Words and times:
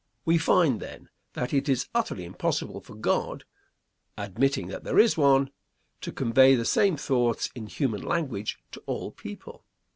We 0.25 0.39
find, 0.39 0.79
then, 0.79 1.09
that 1.33 1.53
it 1.53 1.69
is 1.69 1.87
utterly 1.93 2.25
impossible 2.25 2.81
for 2.81 2.95
God 2.95 3.43
(admitting 4.17 4.65
that 4.69 4.83
there 4.83 4.97
is 4.97 5.15
one) 5.15 5.51
to 6.01 6.11
convey 6.11 6.55
the 6.55 6.65
same 6.65 6.97
thoughts 6.97 7.51
in 7.53 7.67
human 7.67 8.01
language 8.01 8.57
to 8.71 8.81
all 8.87 9.11
people. 9.11 9.63